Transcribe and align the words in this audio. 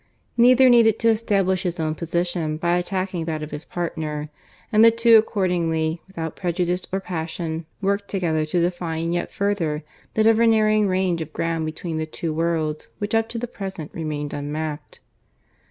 Neither 0.35 0.67
needed 0.67 0.97
to 0.97 1.09
establish 1.09 1.61
his 1.61 1.79
own 1.79 1.93
position 1.93 2.57
by 2.57 2.75
attacking 2.79 3.25
that 3.25 3.43
of 3.43 3.51
his 3.51 3.65
partner, 3.65 4.31
and 4.71 4.83
the 4.83 4.89
two 4.89 5.15
accordingly, 5.19 6.01
without 6.07 6.35
prejudice 6.35 6.87
or 6.91 6.99
passion, 6.99 7.67
worked 7.81 8.07
together 8.09 8.43
to 8.47 8.61
define 8.61 9.13
yet 9.13 9.29
further 9.29 9.83
that 10.15 10.25
ever 10.25 10.47
narrowing 10.47 10.87
range 10.87 11.21
of 11.21 11.31
ground 11.33 11.67
between 11.67 11.99
the 11.99 12.07
two 12.07 12.33
worlds 12.33 12.87
which 12.97 13.13
up 13.13 13.29
to 13.29 13.37
the 13.37 13.45
present 13.45 13.91
remained 13.93 14.33
unmapped. 14.33 15.01